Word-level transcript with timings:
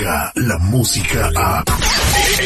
la 0.00 0.58
música 0.58 1.30
a... 1.36 1.62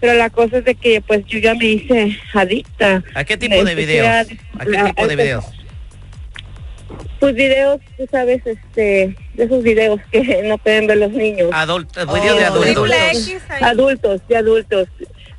Pero 0.00 0.14
la 0.14 0.30
cosa 0.30 0.58
es 0.58 0.64
de 0.64 0.74
que 0.74 1.00
pues 1.02 1.26
yo 1.26 1.38
ya 1.40 1.54
me 1.54 1.66
hice 1.66 2.16
adicta. 2.32 3.02
¿A 3.14 3.24
qué 3.24 3.36
tipo 3.36 3.62
de 3.64 3.74
videos? 3.74 4.06
a- 4.06 4.20
¿A 4.20 4.64
qué 4.64 4.82
tipo 4.92 5.06
de 5.06 5.12
a- 5.12 5.16
videos? 5.16 5.44
Pues 7.20 7.34
videos, 7.34 7.80
tú 7.98 8.06
sabes, 8.10 8.40
este, 8.46 9.14
de 9.34 9.44
esos 9.44 9.62
videos 9.62 10.00
que 10.10 10.42
no 10.48 10.56
pueden 10.58 10.86
ver 10.86 10.96
los 10.98 11.10
niños. 11.12 11.50
Adultos, 11.52 12.06
Oh, 12.08 12.14
videos 12.14 12.38
de 12.38 12.44
adultos. 12.46 12.74
triple 12.74 13.40
adultos, 13.60 14.20
de 14.26 14.36
adultos, 14.36 14.88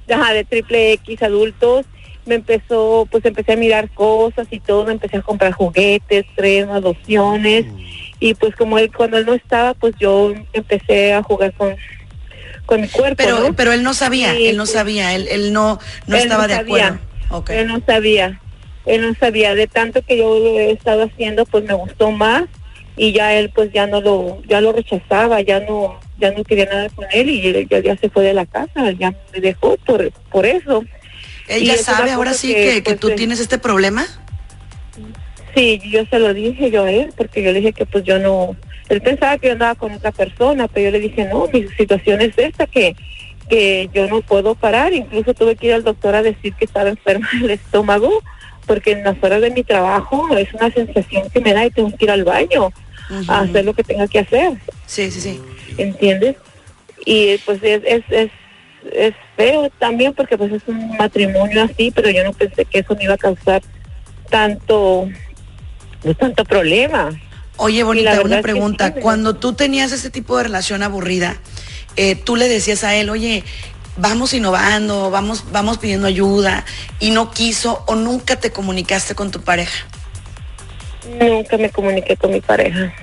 ajá, 0.10 0.34
de 0.34 0.44
triple 0.44 0.94
X 0.94 1.24
adultos. 1.24 1.86
Me 2.28 2.36
empezó, 2.36 3.08
pues 3.10 3.26
empecé 3.26 3.54
a 3.54 3.56
mirar 3.56 3.90
cosas 3.90 4.48
y 4.52 4.60
todo, 4.60 4.92
empecé 4.92 5.18
a 5.18 5.22
comprar 5.24 5.54
juguetes, 5.54 6.24
cremas, 6.36 6.84
lociones. 6.84 7.66
Y 8.24 8.36
pues 8.36 8.56
como 8.56 8.78
él, 8.78 8.90
cuando 8.96 9.18
él 9.18 9.26
no 9.26 9.34
estaba, 9.34 9.74
pues 9.74 9.96
yo 10.00 10.32
empecé 10.54 11.12
a 11.12 11.24
jugar 11.24 11.52
con, 11.54 11.76
con 12.68 12.80
mi 12.80 12.88
cuerpo. 12.88 13.16
Pero, 13.18 13.40
¿no? 13.40 13.56
pero 13.56 13.74
él 13.74 13.82
no 13.82 13.94
sabía, 13.96 14.36
él 14.38 14.56
no 14.56 14.66
sí. 14.68 14.74
sabía, 14.74 15.16
él, 15.16 15.28
él 15.30 15.52
no, 15.52 15.80
no 16.06 16.16
Él 16.16 16.22
estaba 16.24 16.44
no 16.44 16.48
de 16.50 16.56
sabía. 16.56 16.88
acuerdo. 16.88 17.06
Ok. 17.32 17.50
Él 17.50 17.68
no 17.68 17.82
sabía, 17.86 18.40
él 18.86 19.02
no 19.02 19.14
sabía. 19.20 19.56
De 19.56 19.66
tanto 19.68 20.04
que 20.04 20.18
yo 20.18 20.38
lo 20.38 20.60
he 20.60 20.72
estado 20.72 21.04
haciendo, 21.04 21.46
pues 21.46 21.64
me 21.64 21.74
gustó 21.74 22.12
más 22.12 22.44
y 22.96 23.12
ya 23.12 23.34
él 23.34 23.50
pues 23.56 23.72
ya 23.74 23.88
no 23.88 24.02
lo, 24.02 24.40
ya 24.48 24.62
lo 24.62 24.72
rechazaba, 24.72 25.42
ya 25.42 25.60
no, 25.62 26.00
ya 26.20 26.30
no 26.32 26.44
quería 26.44 26.66
nada 26.66 26.90
con 26.90 27.06
él 27.12 27.28
y 27.30 27.48
él 27.48 27.68
ya, 27.68 27.80
ya 27.80 27.98
se 27.98 28.10
fue 28.12 28.24
de 28.24 28.36
la 28.36 28.46
casa, 28.46 28.92
ya 28.92 29.16
me 29.34 29.40
dejó 29.40 29.78
por, 29.78 30.12
por 30.32 30.46
eso. 30.46 30.84
¿Él 31.48 31.64
y 31.64 31.66
ya 31.66 31.74
es 31.74 31.88
una 31.88 31.98
sabe 31.98 32.12
ahora 32.12 32.34
sí 32.36 32.54
que, 32.54 32.64
que, 32.64 32.74
que 32.76 32.82
pues, 32.84 33.00
tú 33.00 33.10
tienes 33.16 33.40
este 33.40 33.58
problema? 33.58 34.06
Sí, 35.56 35.82
yo 35.90 36.06
se 36.06 36.20
lo 36.20 36.34
dije 36.34 36.72
yo 36.72 36.84
a 36.84 36.92
él, 36.92 37.12
porque 37.16 37.44
yo 37.44 37.52
le 37.52 37.60
dije 37.60 37.74
que 37.74 37.86
pues 37.86 38.04
yo 38.04 38.20
no, 38.20 38.56
él 38.90 39.02
pensaba 39.02 39.38
que 39.38 39.48
yo 39.48 39.54
andaba 39.54 39.76
con 39.76 39.92
otra 39.92 40.12
persona, 40.12 40.68
pero 40.68 40.86
yo 40.86 40.92
le 40.92 41.00
dije, 41.00 41.26
no, 41.26 41.48
mi 41.52 41.68
situación 41.70 42.22
es 42.22 42.38
esta, 42.38 42.68
que, 42.68 42.96
que 43.50 43.90
yo 43.94 44.08
no 44.08 44.22
puedo 44.22 44.56
parar, 44.56 44.94
incluso 44.94 45.34
tuve 45.34 45.56
que 45.56 45.68
ir 45.68 45.74
al 45.74 45.84
doctor 45.84 46.16
a 46.16 46.24
decir 46.24 46.54
que 46.54 46.66
estaba 46.66 46.90
enferma 46.90 47.28
del 47.42 47.52
estómago, 47.52 48.22
porque 48.66 48.92
en 48.92 49.04
las 49.04 49.22
horas 49.22 49.42
de 49.42 49.52
mi 49.52 49.64
trabajo 49.64 50.38
es 50.38 50.54
una 50.54 50.72
sensación 50.72 51.30
que 51.30 51.42
me 51.42 51.54
da 51.54 51.66
y 51.66 51.72
tengo 51.72 51.90
que 51.96 52.06
ir 52.06 52.12
al 52.12 52.24
baño 52.24 52.72
a 53.28 53.42
hacer 53.42 53.66
lo 53.66 53.74
que 53.74 53.84
tenga 53.84 54.08
que 54.08 54.20
hacer, 54.20 54.54
Sí, 54.86 55.12
sí, 55.12 55.20
sí. 55.20 55.42
¿entiendes? 55.78 56.38
Y 57.06 57.38
pues 57.40 57.62
es, 57.62 57.82
es, 57.86 58.04
es, 58.10 58.32
es 58.94 59.14
feo 59.36 59.70
también 59.80 60.14
porque 60.14 60.38
pues 60.38 60.52
es 60.54 60.62
un 60.68 60.96
matrimonio 60.96 61.64
así, 61.64 61.92
pero 61.92 62.10
yo 62.10 62.24
no 62.24 62.32
pensé 62.32 62.64
que 62.64 62.80
eso 62.80 62.96
me 62.96 63.04
iba 63.04 63.16
a 63.16 63.18
causar 63.18 63.62
tanto, 64.30 65.10
pues, 66.02 66.18
tanto 66.18 66.44
problema. 66.46 67.10
Oye, 67.58 67.84
bonita, 67.84 68.22
una 68.22 68.38
es 68.38 68.42
que 68.42 68.52
pregunta. 68.52 68.94
sí, 68.94 69.02
Cuando 69.02 69.36
tú 69.36 69.54
tenías 69.54 69.92
ese 69.92 70.10
tipo 70.10 70.38
de 70.38 70.44
relación 70.44 70.84
aburrida, 70.84 71.38
eh, 71.96 72.16
tú 72.16 72.36
le 72.36 72.48
decías 72.48 72.84
a 72.84 72.96
él, 72.96 73.10
oye, 73.10 73.44
vamos 73.98 74.34
innovando, 74.34 75.12
vamos, 75.12 75.46
vamos 75.52 75.78
pidiendo 75.78 76.08
ayuda, 76.08 76.66
y 77.00 77.12
no 77.12 77.32
quiso 77.32 77.84
o 77.88 77.96
nunca 77.96 78.40
te 78.40 78.52
comunicaste 78.52 79.16
con 79.16 79.32
tu 79.32 79.42
pareja. 79.42 79.86
Nunca 81.20 81.58
me 81.58 81.70
comuniqué 81.70 82.16
con 82.16 82.32
mi 82.32 82.42
pareja. 82.42 82.94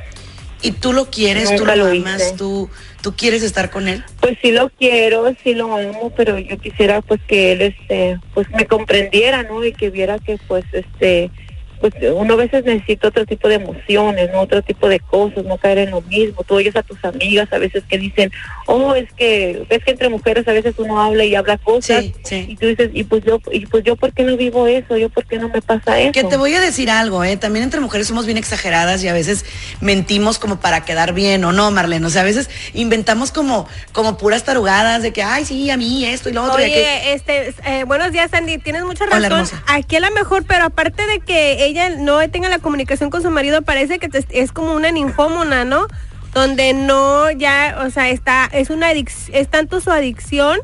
Y 0.60 0.72
tú 0.72 0.92
lo 0.92 1.06
quieres, 1.06 1.50
tú 1.50 1.58
Nunca 1.58 1.76
lo, 1.76 1.86
lo 1.86 1.90
amas, 1.92 2.34
tú, 2.36 2.68
tú 3.00 3.14
quieres 3.14 3.42
estar 3.44 3.70
con 3.70 3.86
él. 3.86 4.04
Pues 4.20 4.38
sí 4.42 4.50
lo 4.50 4.70
quiero, 4.70 5.32
sí 5.44 5.54
lo 5.54 5.76
amo, 5.76 6.12
pero 6.16 6.36
yo 6.38 6.58
quisiera 6.58 7.00
pues 7.00 7.20
que 7.28 7.52
él 7.52 7.62
este 7.62 8.18
pues 8.34 8.50
me 8.50 8.66
comprendiera, 8.66 9.44
¿no? 9.44 9.64
Y 9.64 9.72
que 9.72 9.90
viera 9.90 10.18
que 10.18 10.38
pues 10.48 10.64
este 10.72 11.30
pues 11.80 11.94
uno 12.14 12.34
a 12.34 12.36
veces 12.36 12.64
necesita 12.64 13.08
otro 13.08 13.24
tipo 13.26 13.48
de 13.48 13.56
emociones, 13.56 14.30
¿no? 14.32 14.40
Otro 14.40 14.62
tipo 14.62 14.88
de 14.88 15.00
cosas, 15.00 15.44
no 15.44 15.56
caer 15.58 15.78
en 15.78 15.90
lo 15.90 16.00
mismo. 16.02 16.44
Tú 16.44 16.54
oyes 16.54 16.76
a 16.76 16.82
tus 16.82 17.02
amigas 17.04 17.48
a 17.52 17.58
veces 17.58 17.84
que 17.88 17.98
dicen, 17.98 18.30
oh, 18.66 18.94
es 18.94 19.12
que, 19.12 19.64
ves 19.68 19.84
que 19.84 19.92
entre 19.92 20.08
mujeres 20.08 20.46
a 20.48 20.52
veces 20.52 20.74
uno 20.78 21.00
habla 21.00 21.24
y 21.24 21.34
habla 21.34 21.58
cosas. 21.58 22.04
Sí, 22.04 22.14
sí. 22.22 22.46
Y 22.48 22.56
tú 22.56 22.66
dices, 22.66 22.90
y 22.92 23.04
pues 23.04 23.24
yo, 23.24 23.40
y 23.52 23.66
pues 23.66 23.84
yo, 23.84 23.96
¿por 23.96 24.12
qué 24.12 24.22
no 24.22 24.36
vivo 24.36 24.66
eso? 24.66 24.96
¿Yo 24.96 25.08
por 25.08 25.26
qué 25.26 25.38
no 25.38 25.48
me 25.48 25.62
pasa 25.62 25.98
eso? 26.00 26.12
Que 26.12 26.24
te 26.24 26.36
voy 26.36 26.54
a 26.54 26.60
decir 26.60 26.90
algo, 26.90 27.24
¿eh? 27.24 27.36
También 27.36 27.64
entre 27.64 27.80
mujeres 27.80 28.06
somos 28.06 28.26
bien 28.26 28.38
exageradas 28.38 29.02
y 29.04 29.08
a 29.08 29.12
veces 29.12 29.44
mentimos 29.80 30.38
como 30.38 30.60
para 30.60 30.84
quedar 30.84 31.12
bien 31.12 31.44
o 31.44 31.52
no, 31.52 31.70
Marlene. 31.70 32.06
O 32.06 32.10
sea, 32.10 32.22
a 32.22 32.24
veces 32.24 32.50
inventamos 32.74 33.32
como, 33.32 33.68
como 33.92 34.18
puras 34.18 34.44
tarugadas 34.44 35.02
de 35.02 35.12
que, 35.12 35.22
ay, 35.22 35.44
sí, 35.44 35.70
a 35.70 35.76
mí 35.76 36.04
esto 36.04 36.28
y 36.28 36.32
lo 36.32 36.44
otro. 36.44 36.60
y 36.60 36.64
aquello. 36.64 36.80
Oye, 36.80 37.12
este, 37.12 37.54
eh, 37.64 37.84
buenos 37.84 38.12
días, 38.12 38.30
Sandy. 38.30 38.58
Tienes 38.58 38.84
mucha 38.84 39.04
Hola, 39.04 39.28
razón. 39.28 39.32
hermosa. 39.32 39.62
Aquí 39.66 39.96
a 39.96 40.00
lo 40.00 40.10
mejor, 40.10 40.44
pero 40.46 40.64
aparte 40.64 41.06
de 41.06 41.20
que 41.20 41.67
ella 41.68 41.90
no 41.90 42.18
tenga 42.30 42.48
la 42.48 42.58
comunicación 42.58 43.10
con 43.10 43.22
su 43.22 43.30
marido, 43.30 43.62
parece 43.62 43.98
que 43.98 44.08
te- 44.08 44.24
es 44.30 44.52
como 44.52 44.72
una 44.72 44.90
ninfómona, 44.90 45.64
¿no? 45.64 45.86
Donde 46.34 46.72
no 46.74 47.30
ya, 47.30 47.78
o 47.86 47.90
sea, 47.90 48.08
está, 48.10 48.48
es 48.52 48.70
una 48.70 48.90
es 48.92 49.48
tanto 49.48 49.80
su 49.80 49.90
adicción 49.90 50.58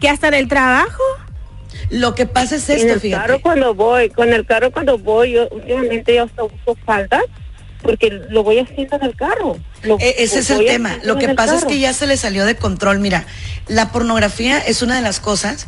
que 0.00 0.08
hasta 0.08 0.28
en 0.28 0.34
el 0.34 0.48
trabajo. 0.48 1.02
Lo 1.90 2.14
que 2.14 2.26
pasa 2.26 2.56
es 2.56 2.68
en 2.70 2.76
esto, 2.78 2.92
el 2.94 3.00
fíjate. 3.00 3.22
carro 3.26 3.40
cuando 3.40 3.74
voy, 3.74 4.10
con 4.10 4.32
el 4.32 4.44
carro 4.46 4.70
cuando 4.72 4.98
voy, 4.98 5.32
yo 5.32 5.48
últimamente 5.50 6.14
yo 6.14 6.24
hasta 6.24 6.44
uso 6.44 6.76
faldas 6.84 7.22
porque 7.82 8.10
lo 8.30 8.42
voy 8.42 8.58
haciendo 8.60 8.96
en 8.96 9.02
el 9.04 9.14
carro. 9.16 9.56
Lo- 9.82 9.98
E- 10.00 10.14
ese 10.24 10.38
es 10.38 10.50
el 10.50 10.64
tema. 10.64 10.98
Lo 11.04 11.14
en 11.14 11.18
que 11.20 11.28
pasa 11.34 11.54
es 11.54 11.60
carro. 11.60 11.70
que 11.72 11.78
ya 11.80 11.92
se 11.92 12.06
le 12.06 12.16
salió 12.16 12.44
de 12.46 12.56
control. 12.56 12.98
Mira, 13.00 13.26
la 13.68 13.92
pornografía 13.92 14.58
es 14.58 14.80
una 14.82 14.96
de 14.96 15.02
las 15.02 15.20
cosas 15.20 15.66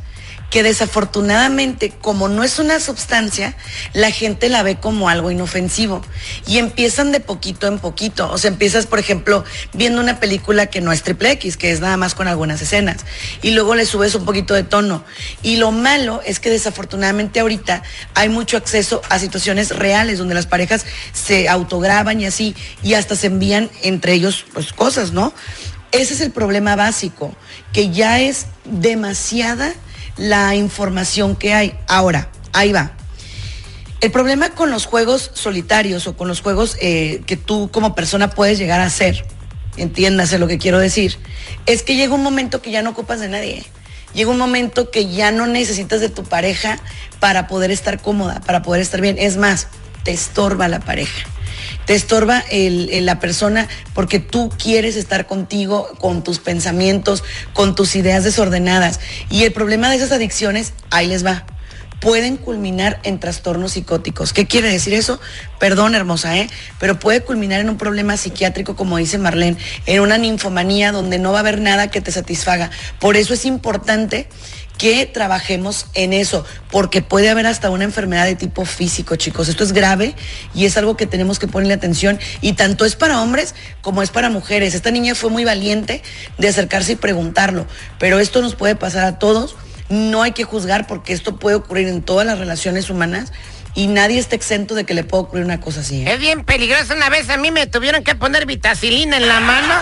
que 0.50 0.62
desafortunadamente, 0.62 1.90
como 1.90 2.28
no 2.28 2.44
es 2.44 2.58
una 2.58 2.78
sustancia, 2.80 3.56
la 3.92 4.10
gente 4.10 4.48
la 4.48 4.62
ve 4.62 4.76
como 4.76 5.08
algo 5.08 5.30
inofensivo 5.30 6.02
y 6.46 6.58
empiezan 6.58 7.12
de 7.12 7.20
poquito 7.20 7.66
en 7.66 7.78
poquito. 7.78 8.30
O 8.30 8.38
sea, 8.38 8.50
empiezas, 8.50 8.86
por 8.86 8.98
ejemplo, 8.98 9.44
viendo 9.72 10.00
una 10.00 10.20
película 10.20 10.66
que 10.66 10.80
no 10.80 10.92
es 10.92 11.02
triple 11.02 11.32
X, 11.32 11.56
que 11.56 11.72
es 11.72 11.80
nada 11.80 11.96
más 11.96 12.14
con 12.14 12.28
algunas 12.28 12.62
escenas, 12.62 13.04
y 13.42 13.50
luego 13.50 13.74
le 13.74 13.86
subes 13.86 14.14
un 14.14 14.24
poquito 14.24 14.54
de 14.54 14.62
tono. 14.62 15.04
Y 15.42 15.56
lo 15.56 15.72
malo 15.72 16.22
es 16.24 16.38
que 16.38 16.50
desafortunadamente 16.50 17.40
ahorita 17.40 17.82
hay 18.14 18.28
mucho 18.28 18.56
acceso 18.56 19.02
a 19.08 19.18
situaciones 19.18 19.70
reales 19.70 20.18
donde 20.18 20.34
las 20.34 20.46
parejas 20.46 20.86
se 21.12 21.48
autograban 21.48 22.20
y 22.20 22.26
así, 22.26 22.54
y 22.82 22.94
hasta 22.94 23.16
se 23.16 23.26
envían 23.26 23.70
entre 23.82 24.12
ellos 24.12 24.44
pues 24.52 24.72
cosas, 24.72 25.12
¿no? 25.12 25.32
Ese 25.92 26.14
es 26.14 26.20
el 26.20 26.30
problema 26.30 26.76
básico, 26.76 27.34
que 27.72 27.90
ya 27.90 28.20
es 28.20 28.46
demasiada 28.64 29.72
la 30.16 30.54
información 30.54 31.36
que 31.36 31.54
hay. 31.54 31.78
Ahora, 31.86 32.30
ahí 32.52 32.72
va. 32.72 32.92
El 34.00 34.10
problema 34.10 34.50
con 34.50 34.70
los 34.70 34.86
juegos 34.86 35.30
solitarios 35.34 36.06
o 36.06 36.16
con 36.16 36.28
los 36.28 36.42
juegos 36.42 36.76
eh, 36.80 37.22
que 37.26 37.36
tú 37.36 37.70
como 37.72 37.94
persona 37.94 38.30
puedes 38.30 38.58
llegar 38.58 38.80
a 38.80 38.84
hacer, 38.84 39.24
entiéndase 39.76 40.38
lo 40.38 40.46
que 40.46 40.58
quiero 40.58 40.78
decir, 40.78 41.18
es 41.64 41.82
que 41.82 41.96
llega 41.96 42.14
un 42.14 42.22
momento 42.22 42.60
que 42.60 42.70
ya 42.70 42.82
no 42.82 42.90
ocupas 42.90 43.20
de 43.20 43.28
nadie. 43.28 43.64
Llega 44.14 44.30
un 44.30 44.38
momento 44.38 44.90
que 44.90 45.08
ya 45.08 45.30
no 45.30 45.46
necesitas 45.46 46.00
de 46.00 46.08
tu 46.08 46.24
pareja 46.24 46.78
para 47.20 47.48
poder 47.48 47.70
estar 47.70 48.00
cómoda, 48.00 48.40
para 48.40 48.62
poder 48.62 48.80
estar 48.80 49.00
bien. 49.00 49.16
Es 49.18 49.36
más, 49.36 49.68
te 50.04 50.12
estorba 50.12 50.68
la 50.68 50.80
pareja. 50.80 51.26
Te 51.86 51.94
estorba 51.94 52.44
la 52.50 53.20
persona 53.20 53.68
porque 53.94 54.18
tú 54.18 54.50
quieres 54.62 54.96
estar 54.96 55.26
contigo, 55.26 55.88
con 55.98 56.22
tus 56.22 56.38
pensamientos, 56.38 57.24
con 57.52 57.74
tus 57.74 57.96
ideas 57.96 58.24
desordenadas. 58.24 59.00
Y 59.30 59.44
el 59.44 59.52
problema 59.52 59.88
de 59.90 59.96
esas 59.96 60.12
adicciones, 60.12 60.72
ahí 60.90 61.06
les 61.06 61.24
va 61.24 61.46
pueden 62.00 62.36
culminar 62.36 63.00
en 63.02 63.18
trastornos 63.18 63.72
psicóticos. 63.72 64.32
¿Qué 64.32 64.46
quiere 64.46 64.70
decir 64.70 64.94
eso? 64.94 65.20
Perdón, 65.58 65.94
hermosa, 65.94 66.36
¿eh? 66.36 66.48
Pero 66.78 66.98
puede 66.98 67.22
culminar 67.22 67.60
en 67.60 67.70
un 67.70 67.78
problema 67.78 68.16
psiquiátrico, 68.16 68.76
como 68.76 68.98
dice 68.98 69.18
Marlene, 69.18 69.56
en 69.86 70.00
una 70.00 70.18
ninfomanía 70.18 70.92
donde 70.92 71.18
no 71.18 71.32
va 71.32 71.38
a 71.38 71.40
haber 71.40 71.60
nada 71.60 71.90
que 71.90 72.00
te 72.00 72.12
satisfaga. 72.12 72.70
Por 73.00 73.16
eso 73.16 73.34
es 73.34 73.44
importante 73.44 74.28
que 74.78 75.06
trabajemos 75.06 75.86
en 75.94 76.12
eso, 76.12 76.44
porque 76.70 77.02
puede 77.02 77.30
haber 77.30 77.46
hasta 77.46 77.70
una 77.70 77.84
enfermedad 77.84 78.26
de 78.26 78.36
tipo 78.36 78.64
físico, 78.64 79.16
chicos. 79.16 79.48
Esto 79.48 79.64
es 79.64 79.72
grave 79.72 80.14
y 80.54 80.66
es 80.66 80.76
algo 80.76 80.96
que 80.96 81.06
tenemos 81.06 81.38
que 81.38 81.48
ponerle 81.48 81.74
atención 81.74 82.18
y 82.40 82.52
tanto 82.54 82.84
es 82.84 82.96
para 82.96 83.22
hombres 83.22 83.54
como 83.80 84.02
es 84.02 84.10
para 84.10 84.30
mujeres. 84.30 84.74
Esta 84.74 84.90
niña 84.90 85.14
fue 85.14 85.30
muy 85.30 85.44
valiente 85.44 86.02
de 86.38 86.48
acercarse 86.48 86.92
y 86.92 86.96
preguntarlo, 86.96 87.66
pero 87.98 88.18
esto 88.18 88.42
nos 88.42 88.54
puede 88.54 88.76
pasar 88.76 89.04
a 89.04 89.18
todos 89.18 89.56
no 89.88 90.22
hay 90.22 90.32
que 90.32 90.44
juzgar 90.44 90.86
porque 90.86 91.12
esto 91.12 91.36
puede 91.36 91.56
ocurrir 91.56 91.88
en 91.88 92.02
todas 92.02 92.26
las 92.26 92.38
relaciones 92.38 92.90
humanas 92.90 93.32
y 93.76 93.86
nadie 93.88 94.18
está 94.18 94.34
exento 94.34 94.74
de 94.74 94.84
que 94.84 94.94
le 94.94 95.04
pueda 95.04 95.22
ocurrir 95.24 95.44
una 95.44 95.60
cosa 95.60 95.80
así. 95.80 96.00
¿eh? 96.02 96.12
Es 96.14 96.18
bien 96.18 96.44
peligroso. 96.44 96.94
Una 96.94 97.10
vez 97.10 97.28
a 97.30 97.36
mí 97.36 97.50
me 97.52 97.66
tuvieron 97.66 98.02
que 98.02 98.14
poner 98.16 98.46
vitacilina 98.46 99.18
en 99.18 99.28
la 99.28 99.38
mano 99.38 99.74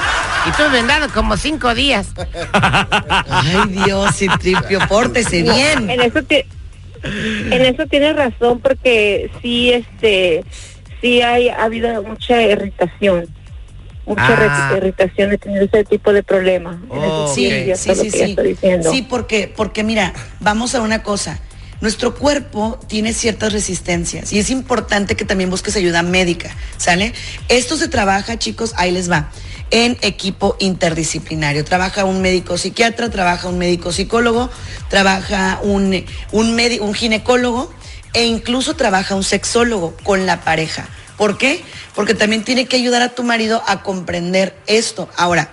y 0.44 0.50
estuve 0.50 0.68
vendado 0.68 1.08
como 1.10 1.36
cinco 1.36 1.74
días. 1.74 2.08
Ay, 2.52 3.68
Dios, 3.68 4.16
Citripio, 4.16 4.80
pórtese 4.88 5.42
No, 5.44 5.54
bien. 5.54 5.88
En 5.90 6.00
eso, 6.00 6.18
en 6.28 7.52
eso 7.62 7.86
tienes 7.86 8.16
razón 8.16 8.60
porque 8.60 9.30
sí, 9.40 9.70
este, 9.72 10.44
sí 11.00 11.22
hay, 11.22 11.48
ha 11.48 11.62
habido 11.64 12.02
mucha 12.02 12.42
irritación. 12.42 13.26
Mucha 14.06 14.22
Ah. 14.26 14.36
irri- 14.72 14.76
irritación 14.78 15.32
he 15.32 15.38
tenido 15.38 15.64
ese 15.64 15.84
tipo 15.84 16.12
de 16.12 16.22
problemas. 16.22 16.76
En 16.90 16.98
eso 16.98 17.24
Oh, 17.24 17.34
Sí, 17.34 17.48
sí, 17.48 17.72
sí, 17.76 17.94
sí, 17.94 18.10
sí. 18.10 18.22
estoy 18.22 18.48
diciendo. 18.48 18.90
Sí, 18.90 19.02
porque, 19.02 19.50
porque 19.56 19.82
mira, 19.82 20.12
vamos 20.40 20.74
a 20.74 20.82
una 20.82 21.02
cosa. 21.02 21.40
Nuestro 21.84 22.14
cuerpo 22.14 22.80
tiene 22.86 23.12
ciertas 23.12 23.52
resistencias 23.52 24.32
y 24.32 24.38
es 24.38 24.48
importante 24.48 25.16
que 25.16 25.26
también 25.26 25.50
busques 25.50 25.76
ayuda 25.76 26.02
médica, 26.02 26.48
¿sale? 26.78 27.12
Esto 27.50 27.76
se 27.76 27.88
trabaja, 27.88 28.38
chicos, 28.38 28.72
ahí 28.78 28.90
les 28.90 29.10
va, 29.10 29.30
en 29.70 29.98
equipo 30.00 30.56
interdisciplinario. 30.60 31.62
Trabaja 31.62 32.06
un 32.06 32.22
médico 32.22 32.56
psiquiatra, 32.56 33.10
trabaja 33.10 33.50
un 33.50 33.58
médico 33.58 33.92
psicólogo, 33.92 34.48
trabaja 34.88 35.60
un, 35.62 36.06
un, 36.32 36.58
un 36.80 36.94
ginecólogo 36.94 37.70
e 38.14 38.24
incluso 38.24 38.76
trabaja 38.76 39.14
un 39.14 39.22
sexólogo 39.22 39.94
con 40.04 40.24
la 40.24 40.40
pareja. 40.40 40.88
¿Por 41.18 41.36
qué? 41.36 41.62
Porque 41.94 42.14
también 42.14 42.44
tiene 42.44 42.64
que 42.64 42.76
ayudar 42.76 43.02
a 43.02 43.10
tu 43.10 43.24
marido 43.24 43.62
a 43.66 43.82
comprender 43.82 44.56
esto. 44.66 45.10
Ahora, 45.18 45.50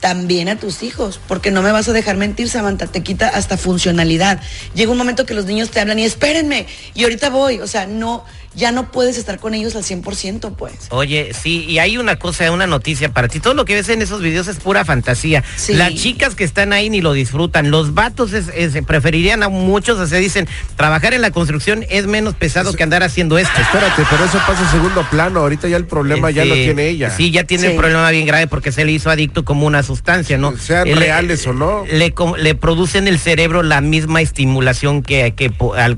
también 0.00 0.48
a 0.48 0.58
tus 0.58 0.82
hijos, 0.82 1.20
porque 1.28 1.50
no 1.50 1.62
me 1.62 1.72
vas 1.72 1.88
a 1.88 1.92
dejar 1.92 2.16
mentir, 2.16 2.48
Samantha, 2.48 2.86
te 2.86 3.02
quita 3.02 3.28
hasta 3.28 3.56
funcionalidad. 3.56 4.40
Llega 4.74 4.90
un 4.90 4.98
momento 4.98 5.26
que 5.26 5.34
los 5.34 5.44
niños 5.44 5.70
te 5.70 5.80
hablan 5.80 5.98
y 5.98 6.04
espérenme, 6.04 6.66
y 6.94 7.04
ahorita 7.04 7.30
voy, 7.30 7.60
o 7.60 7.66
sea, 7.66 7.86
no, 7.86 8.24
ya 8.54 8.72
no 8.72 8.90
puedes 8.90 9.16
estar 9.16 9.38
con 9.38 9.54
ellos 9.54 9.76
al 9.76 9.84
100%, 9.84 10.54
pues. 10.56 10.72
Oye, 10.90 11.32
sí, 11.40 11.64
y 11.68 11.78
hay 11.78 11.98
una 11.98 12.16
cosa, 12.16 12.50
una 12.50 12.66
noticia 12.66 13.12
para 13.12 13.28
ti. 13.28 13.38
Todo 13.40 13.54
lo 13.54 13.64
que 13.64 13.74
ves 13.74 13.88
en 13.90 14.02
esos 14.02 14.20
videos 14.20 14.48
es 14.48 14.56
pura 14.56 14.84
fantasía. 14.84 15.44
Sí. 15.56 15.74
Las 15.74 15.94
chicas 15.94 16.34
que 16.34 16.44
están 16.44 16.72
ahí 16.72 16.90
ni 16.90 17.00
lo 17.00 17.12
disfrutan. 17.12 17.70
Los 17.70 17.94
vatos 17.94 18.32
es- 18.32 18.48
es- 18.54 18.84
preferirían 18.84 19.42
a 19.42 19.48
muchos, 19.48 19.98
o 19.98 20.06
sea, 20.06 20.18
dicen, 20.18 20.48
trabajar 20.76 21.14
en 21.14 21.22
la 21.22 21.30
construcción 21.30 21.84
es 21.90 22.06
menos 22.06 22.34
pesado 22.34 22.72
que 22.72 22.82
andar 22.82 23.02
haciendo 23.02 23.38
esto. 23.38 23.60
Espérate, 23.60 24.02
pero 24.10 24.24
eso 24.24 24.38
pasa 24.46 24.62
en 24.62 24.70
segundo 24.70 25.06
plano. 25.10 25.40
Ahorita 25.40 25.68
ya 25.68 25.76
el 25.76 25.86
problema 25.86 26.30
ya 26.30 26.44
lo 26.44 26.54
Este, 26.54 26.64
tiene 26.66 26.88
ella. 26.88 27.10
Sí, 27.10 27.30
ya 27.30 27.44
tiene 27.44 27.64
Sí. 27.68 27.70
un 27.70 27.76
problema 27.76 28.10
bien 28.10 28.26
grave 28.26 28.46
porque 28.46 28.72
se 28.72 28.84
le 28.84 28.92
hizo 28.92 29.10
adicto 29.10 29.44
como 29.44 29.66
una 29.66 29.82
sustancia, 29.82 30.38
¿no? 30.38 30.56
Sean 30.56 30.86
Eh, 30.88 30.94
le- 30.94 31.00
reales 31.00 31.46
o 31.46 31.52
no. 31.52 31.84
Le, 31.90 32.12
co- 32.14 32.36
le 32.36 32.54
produce 32.54 32.98
en 32.98 33.06
el 33.08 33.18
cerebro 33.18 33.62
la 33.62 33.80
misma 33.80 34.20
estimulación 34.22 35.02
que, 35.02 35.34
que 35.36 35.52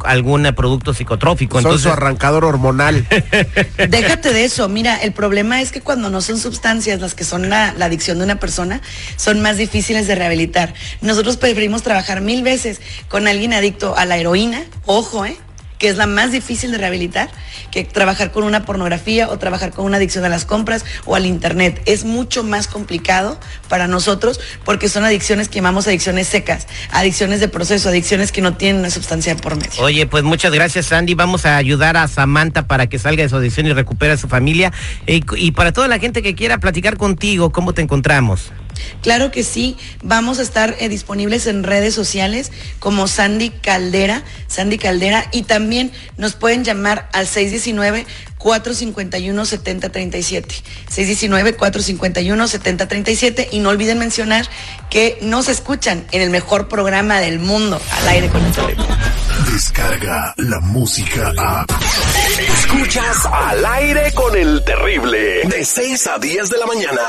algún 0.05 0.43
producto 0.57 0.93
psicotrófico. 0.95 1.57
Son 1.57 1.67
Entonces, 1.71 1.83
su 1.85 1.91
arrancador 1.93 2.42
hormonal. 2.45 3.07
Déjate 3.89 4.33
de 4.33 4.45
eso, 4.45 4.69
mira, 4.69 4.97
el 4.97 5.13
problema 5.13 5.61
es 5.61 5.73
que 5.73 5.81
cuando 5.81 6.11
no 6.11 6.21
son 6.21 6.39
sustancias 6.39 7.01
las 7.01 7.15
que 7.15 7.25
son 7.25 7.49
la, 7.49 7.75
la 7.77 7.87
adicción 7.87 8.19
de 8.19 8.25
una 8.25 8.41
persona, 8.41 8.81
son 9.17 9.41
más 9.41 9.57
difíciles 9.57 10.07
de 10.07 10.15
rehabilitar. 10.15 10.75
Nosotros 11.01 11.37
preferimos 11.37 11.83
trabajar 11.83 12.21
mil 12.21 12.43
veces 12.43 12.81
con 13.09 13.29
alguien 13.29 13.53
adicto 13.53 13.97
a 13.97 14.05
la 14.05 14.17
heroína, 14.17 14.65
ojo, 14.87 15.25
¿eh? 15.25 15.37
Que 15.83 15.89
es 15.89 15.97
la 15.97 16.07
más 16.07 16.31
difícil 16.31 16.71
de 16.71 16.79
rehabilitar, 16.79 17.29
que 17.73 17.83
trabajar 17.83 18.31
con 18.31 18.45
una 18.45 18.65
pornografía 18.65 19.29
o 19.29 19.37
trabajar 19.41 19.73
con 19.73 19.85
una 19.85 19.97
adicción 19.97 20.25
a 20.25 20.29
las 20.29 20.45
compras 20.45 20.85
o 21.07 21.17
al 21.17 21.27
internet. 21.27 21.83
Es 21.87 22.05
mucho 22.05 22.45
más 22.45 22.69
complicado 22.69 23.37
para 23.69 23.89
nosotros 23.89 24.39
porque 24.65 24.89
son 24.89 25.05
adicciones 25.05 25.49
que 25.49 25.57
llamamos 25.57 25.89
adicciones 25.89 26.29
secas, 26.29 26.69
adicciones 26.93 27.41
de 27.41 27.49
proceso, 27.49 27.89
adicciones 27.89 28.31
que 28.31 28.43
no 28.43 28.55
tienen 28.55 28.79
una 28.79 28.91
sustancia 28.91 29.37
por 29.37 29.57
medio. 29.57 29.83
Oye, 29.83 30.07
pues 30.07 30.23
muchas 30.23 30.53
gracias, 30.53 30.87
Sandy. 30.87 31.15
Vamos 31.15 31.47
a 31.47 31.57
ayudar 31.57 31.97
a 31.97 32.07
Samantha 32.07 32.69
para 32.69 32.87
que 32.87 33.01
salga 33.01 33.25
de 33.25 33.29
su 33.29 33.35
adicción 33.35 33.67
y 33.67 33.73
recupere 33.73 34.13
a 34.13 34.17
su 34.17 34.29
familia. 34.29 34.73
Y, 35.09 35.25
y 35.37 35.51
para 35.51 35.73
toda 35.73 35.89
la 35.89 35.99
gente 35.99 36.23
que 36.23 36.37
quiera 36.37 36.59
platicar 36.59 36.97
contigo, 36.97 37.51
¿cómo 37.51 37.75
te 37.75 37.83
encontramos? 37.83 38.53
Claro 39.03 39.31
que 39.31 39.43
sí, 39.43 39.77
vamos 40.03 40.39
a 40.39 40.43
estar 40.43 40.77
eh, 40.79 40.89
disponibles 40.89 41.47
en 41.47 41.65
redes 41.65 41.95
sociales 41.95 42.53
como 42.79 43.09
Sandy 43.09 43.51
Caldera, 43.51 44.23
Sandy 44.47 44.79
Caldera, 44.79 45.27
y 45.33 45.43
también 45.43 45.93
nos 46.17 46.35
pueden 46.35 46.65
llamar 46.65 47.09
al 47.13 47.27
619 47.27 48.07
451 48.43 49.45
7037. 49.45 50.55
619 50.89 51.55
451 51.55 52.49
7037 52.49 53.49
y 53.53 53.61
no 53.61 53.69
olviden 53.71 53.99
mencionar 53.99 54.49
que 54.91 55.19
nos 55.23 55.49
escuchan 55.49 56.05
en 56.11 56.23
el 56.23 56.31
mejor 56.31 56.69
programa 56.69 57.21
del 57.21 57.39
mundo, 57.39 57.81
al 57.91 58.09
aire 58.09 58.29
con 58.29 58.45
el 58.45 58.53
terrible. 58.53 58.85
Descarga 59.53 60.35
la 60.39 60.61
música 60.61 61.33
a. 61.39 61.67
Escuchas 62.39 63.27
al 63.33 63.65
aire 63.65 64.13
con 64.13 64.37
el 64.37 64.63
terrible. 64.65 65.43
De 65.49 65.65
6 65.65 66.07
a 66.09 66.19
10 66.19 66.49
de 66.49 66.59
la 66.59 66.67
mañana. 66.67 67.01